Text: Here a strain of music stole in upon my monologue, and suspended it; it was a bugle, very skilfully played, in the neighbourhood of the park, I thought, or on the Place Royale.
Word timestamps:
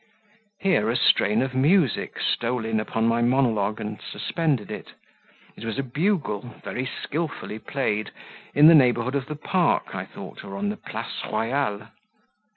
Here 0.61 0.89
a 0.89 0.95
strain 0.97 1.43
of 1.43 1.53
music 1.53 2.17
stole 2.19 2.65
in 2.65 2.79
upon 2.79 3.05
my 3.07 3.21
monologue, 3.21 3.79
and 3.79 4.01
suspended 4.01 4.71
it; 4.71 4.93
it 5.55 5.63
was 5.63 5.77
a 5.77 5.83
bugle, 5.83 6.55
very 6.63 6.89
skilfully 7.03 7.59
played, 7.59 8.09
in 8.55 8.65
the 8.65 8.73
neighbourhood 8.73 9.13
of 9.13 9.27
the 9.27 9.35
park, 9.35 9.93
I 9.93 10.05
thought, 10.05 10.43
or 10.43 10.57
on 10.57 10.69
the 10.69 10.77
Place 10.77 11.21
Royale. 11.31 11.89